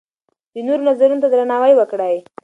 د 0.53 0.55
نورو 0.67 0.87
نظرونو 0.89 1.21
ته 1.23 1.27
درناوی 1.33 1.73
وکړئ. 1.75 2.15